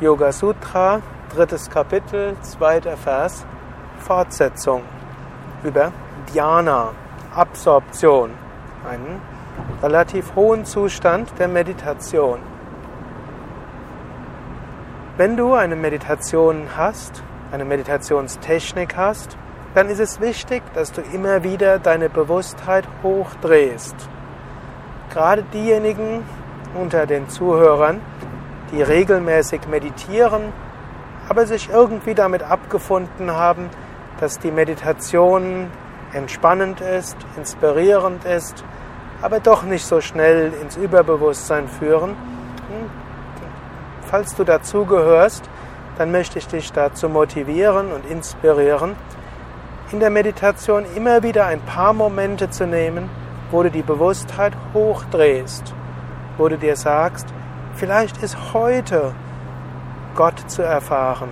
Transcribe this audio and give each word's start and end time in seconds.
Yoga 0.00 0.32
Sutra, 0.32 1.00
drittes 1.32 1.70
Kapitel, 1.70 2.34
zweiter 2.40 2.96
Vers, 2.96 3.46
Fortsetzung 3.98 4.82
über 5.62 5.92
Dhyana, 6.26 6.90
Absorption, 7.32 8.30
einen 8.90 9.20
relativ 9.80 10.34
hohen 10.34 10.64
Zustand 10.64 11.30
der 11.38 11.46
Meditation. 11.46 12.40
Wenn 15.16 15.36
du 15.36 15.54
eine 15.54 15.76
Meditation 15.76 16.66
hast, 16.76 17.22
eine 17.52 17.64
Meditationstechnik 17.64 18.96
hast, 18.96 19.36
dann 19.76 19.88
ist 19.88 20.00
es 20.00 20.20
wichtig, 20.20 20.64
dass 20.74 20.90
du 20.90 21.02
immer 21.02 21.44
wieder 21.44 21.78
deine 21.78 22.08
Bewusstheit 22.08 22.84
hochdrehst. 23.04 23.94
Gerade 25.12 25.44
diejenigen 25.44 26.24
unter 26.74 27.06
den 27.06 27.28
Zuhörern, 27.28 28.00
die 28.72 28.82
regelmäßig 28.82 29.62
meditieren, 29.68 30.52
aber 31.28 31.46
sich 31.46 31.70
irgendwie 31.70 32.14
damit 32.14 32.42
abgefunden 32.42 33.30
haben, 33.30 33.70
dass 34.20 34.38
die 34.38 34.50
Meditation 34.50 35.70
entspannend 36.12 36.80
ist, 36.80 37.16
inspirierend 37.36 38.24
ist, 38.24 38.64
aber 39.22 39.40
doch 39.40 39.62
nicht 39.62 39.86
so 39.86 40.00
schnell 40.00 40.52
ins 40.60 40.76
Überbewusstsein 40.76 41.68
führen. 41.68 42.10
Hm, 42.10 42.90
falls 44.06 44.34
du 44.34 44.44
dazugehörst, 44.44 45.48
dann 45.98 46.10
möchte 46.10 46.38
ich 46.38 46.46
dich 46.46 46.72
dazu 46.72 47.08
motivieren 47.08 47.92
und 47.92 48.08
inspirieren, 48.10 48.96
in 49.92 50.00
der 50.00 50.10
Meditation 50.10 50.84
immer 50.96 51.22
wieder 51.22 51.46
ein 51.46 51.60
paar 51.60 51.92
Momente 51.92 52.50
zu 52.50 52.66
nehmen, 52.66 53.08
wo 53.50 53.62
du 53.62 53.70
die 53.70 53.82
Bewusstheit 53.82 54.52
hochdrehst, 54.72 55.72
wo 56.36 56.48
du 56.48 56.58
dir 56.58 56.76
sagst, 56.76 57.26
vielleicht 57.76 58.22
ist 58.22 58.36
heute 58.52 59.14
Gott 60.14 60.50
zu 60.50 60.62
erfahren, 60.62 61.30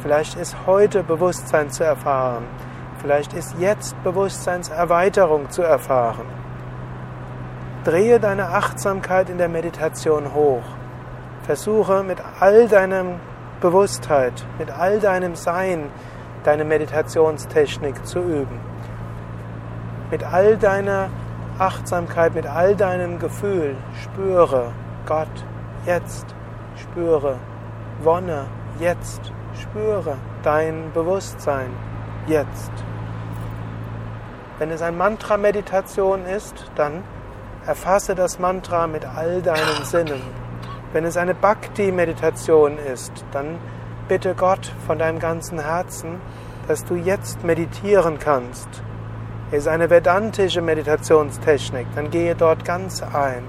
vielleicht 0.00 0.36
ist 0.36 0.56
heute 0.66 1.02
Bewusstsein 1.02 1.70
zu 1.70 1.84
erfahren, 1.84 2.44
vielleicht 3.00 3.32
ist 3.32 3.56
jetzt 3.58 4.00
Bewusstseinserweiterung 4.02 5.50
zu 5.50 5.62
erfahren. 5.62 6.26
Drehe 7.84 8.20
deine 8.20 8.48
Achtsamkeit 8.48 9.30
in 9.30 9.38
der 9.38 9.48
Meditation 9.48 10.34
hoch. 10.34 10.64
Versuche 11.42 12.02
mit 12.02 12.18
all 12.40 12.68
deinem 12.68 13.20
Bewusstheit, 13.60 14.44
mit 14.58 14.70
all 14.70 15.00
deinem 15.00 15.36
Sein, 15.36 15.90
deine 16.44 16.64
Meditationstechnik 16.64 18.04
zu 18.04 18.18
üben. 18.18 18.60
Mit 20.10 20.24
all 20.24 20.56
deiner 20.58 21.08
Achtsamkeit, 21.58 22.34
mit 22.34 22.46
all 22.46 22.76
deinem 22.76 23.18
Gefühl 23.18 23.76
spüre 24.02 24.72
Gott 25.06 25.28
jetzt, 25.86 26.26
spüre 26.76 27.36
Wonne 28.02 28.46
jetzt, 28.78 29.32
spüre 29.60 30.16
dein 30.42 30.92
Bewusstsein 30.92 31.70
jetzt. 32.26 32.72
Wenn 34.58 34.70
es 34.70 34.82
ein 34.82 34.96
Mantra-Meditation 34.96 36.26
ist, 36.26 36.70
dann 36.74 37.02
erfasse 37.66 38.14
das 38.14 38.38
Mantra 38.38 38.86
mit 38.86 39.04
all 39.04 39.42
deinen 39.42 39.84
Sinnen. 39.84 40.22
Wenn 40.92 41.04
es 41.04 41.16
eine 41.16 41.34
Bhakti-Meditation 41.34 42.78
ist, 42.78 43.12
dann 43.32 43.58
bitte 44.08 44.34
Gott 44.34 44.72
von 44.86 44.98
deinem 44.98 45.18
ganzen 45.18 45.60
Herzen, 45.60 46.20
dass 46.66 46.84
du 46.84 46.94
jetzt 46.94 47.44
meditieren 47.44 48.18
kannst. 48.18 48.68
Es 49.50 49.60
ist 49.60 49.68
eine 49.68 49.90
vedantische 49.90 50.60
Meditationstechnik, 50.60 51.86
dann 51.94 52.10
gehe 52.10 52.34
dort 52.34 52.64
ganz 52.64 53.02
ein. 53.02 53.44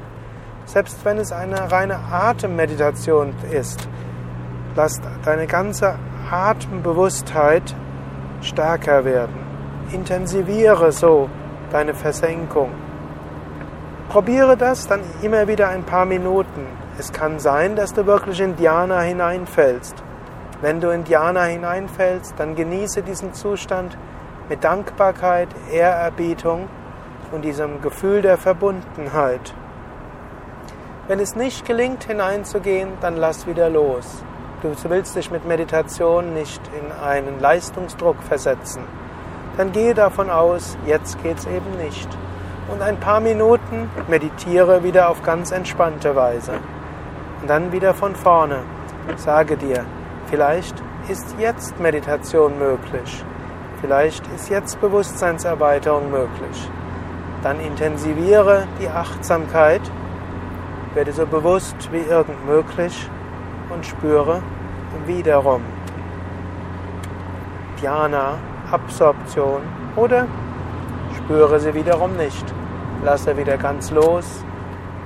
Selbst 0.72 1.04
wenn 1.04 1.18
es 1.18 1.32
eine 1.32 1.72
reine 1.72 1.98
Atemmeditation 2.12 3.34
ist, 3.52 3.90
lass 4.76 5.02
deine 5.26 5.48
ganze 5.48 5.96
Atembewusstheit 6.30 7.76
stärker 8.42 9.04
werden. 9.04 9.34
Intensiviere 9.92 10.92
so 10.92 11.28
deine 11.72 11.96
Versenkung. 11.96 12.70
Probiere 14.10 14.58
das 14.58 14.86
dann 14.86 15.00
immer 15.24 15.48
wieder 15.48 15.70
ein 15.70 15.86
paar 15.86 16.06
Minuten. 16.06 16.68
Es 17.00 17.12
kann 17.12 17.40
sein, 17.40 17.76
dass 17.76 17.94
du 17.94 18.06
wirklich 18.06 18.40
in 18.40 18.56
Dhyana 18.56 19.02
hineinfällst. 19.02 19.96
Wenn 20.62 20.80
du 20.82 20.92
in 20.92 21.04
Dhyana 21.04 21.46
hineinfällst, 21.46 22.36
dann 22.38 22.54
genieße 22.54 23.02
diesen 23.02 23.34
Zustand 23.34 23.98
mit 24.50 24.64
Dankbarkeit, 24.64 25.48
Ehrerbietung 25.72 26.68
und 27.32 27.44
diesem 27.44 27.82
Gefühl 27.82 28.22
der 28.22 28.38
Verbundenheit. 28.38 29.56
Wenn 31.10 31.20
es 31.20 31.36
nicht 31.36 31.66
gelingt, 31.66 32.06
hineinzugehen, 32.06 32.92
dann 33.02 33.18
lass 33.18 33.46
wieder 33.46 33.70
los. 33.70 34.24
Du 34.62 34.74
willst 34.90 35.18
dich 35.18 35.30
mit 35.32 35.46
Meditation 35.46 36.34
nicht 36.34 36.62
in 36.80 36.92
einen 36.92 37.42
Leistungsdruck 37.42 38.24
versetzen. 38.24 38.84
Dann 39.58 39.74
gehe 39.74 39.94
davon 39.94 40.30
aus, 40.30 40.78
jetzt 40.86 41.22
geht's 41.22 41.46
eben 41.46 41.78
nicht. 41.84 42.08
Und 42.72 42.82
ein 42.82 43.02
paar 43.02 43.20
Minuten 43.20 43.90
meditiere 44.08 44.84
wieder 44.84 45.10
auf 45.10 45.22
ganz 45.24 45.52
entspannte 45.52 46.16
Weise. 46.16 46.54
Und 47.42 47.50
dann 47.50 47.74
wieder 47.74 47.94
von 47.94 48.16
vorne. 48.16 48.60
Sage 49.18 49.58
dir, 49.58 49.84
Vielleicht 50.30 50.76
ist 51.08 51.36
jetzt 51.40 51.80
Meditation 51.80 52.60
möglich. 52.60 53.26
Vielleicht 53.82 54.28
ist 54.36 54.50
jetzt 54.50 54.80
Bewusstseinserweiterung 54.80 56.12
möglich. 56.12 56.70
Dann 57.42 57.60
intensiviere 57.60 58.68
die 58.80 58.90
Achtsamkeit, 58.90 59.82
werde 60.94 61.12
so 61.12 61.26
bewusst 61.26 61.76
wie 61.92 62.00
irgend 62.00 62.46
möglich 62.48 63.10
und 63.70 63.86
spüre 63.86 64.42
wiederum 65.06 65.62
Dhyana, 67.80 68.38
Absorption 68.72 69.62
oder 69.96 70.28
spüre 71.16 71.60
sie 71.60 71.74
wiederum 71.74 72.16
nicht. 72.18 72.46
Lasse 73.04 73.38
wieder 73.38 73.58
ganz 73.58 73.92
los 73.92 74.44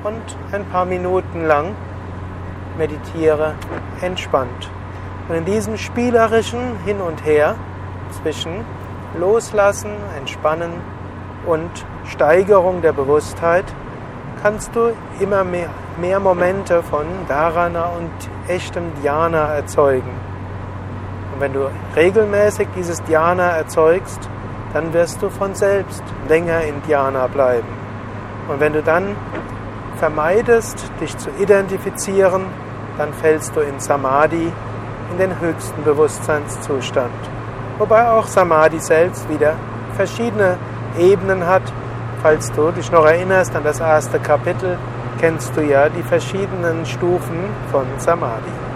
und 0.04 0.38
ein 0.52 0.66
paar 0.66 0.86
Minuten 0.86 1.46
lang 1.46 1.76
meditiere 2.78 3.54
entspannt. 4.02 4.70
Und 5.30 5.36
in 5.36 5.46
diesem 5.46 5.78
spielerischen 5.78 6.78
Hin 6.86 7.00
und 7.02 7.24
Her 7.24 7.56
zwischen 8.22 8.66
Loslassen, 9.20 9.92
Entspannen 10.18 10.72
und 11.46 11.70
Steigerung 12.06 12.82
der 12.82 12.94
Bewusstheit 12.94 13.66
kannst 14.44 14.76
du 14.76 14.92
immer 15.22 15.46
mehr, 15.46 15.70
mehr 15.98 16.20
Momente 16.20 16.84
von 16.84 17.06
Dharana 17.30 17.86
und 17.98 18.12
echtem 18.50 18.92
Dhyana 19.02 19.56
erzeugen. 19.56 20.12
Und 21.34 21.40
wenn 21.40 21.54
du 21.54 21.72
regelmäßig 21.96 22.68
dieses 22.76 23.02
Dhyana 23.04 23.52
erzeugst, 23.52 24.20
dann 24.74 24.92
wirst 24.92 25.22
du 25.22 25.30
von 25.30 25.56
selbst 25.56 26.04
länger 26.28 26.62
in 26.64 26.82
Dhyana 26.84 27.28
bleiben. 27.28 27.70
Und 28.50 28.60
wenn 28.60 28.74
du 28.74 28.84
dann 28.84 29.16
vermeidest, 29.98 30.92
dich 31.00 31.18
zu 31.18 31.30
identifizieren, 31.40 32.44
dann 32.98 33.14
fällst 33.14 33.56
du 33.56 33.62
in 33.62 33.80
Samadhi 33.80 34.52
in 35.12 35.18
den 35.18 35.40
höchsten 35.40 35.84
Bewusstseinszustand. 35.84 37.14
Wobei 37.78 38.10
auch 38.10 38.28
Samadhi 38.28 38.80
selbst 38.80 39.30
wieder 39.30 39.56
verschiedene 39.96 40.58
Ebenen 41.00 41.48
hat. 41.48 41.64
Falls 42.24 42.50
du 42.54 42.72
dich 42.72 42.90
noch 42.90 43.06
erinnerst 43.06 43.54
an 43.54 43.66
das 43.66 43.82
erste 43.82 44.18
Kapitel, 44.18 44.78
kennst 45.20 45.58
du 45.58 45.62
ja 45.62 45.90
die 45.90 46.04
verschiedenen 46.04 46.86
Stufen 46.86 47.50
von 47.70 47.86
Samadhi. 47.98 48.73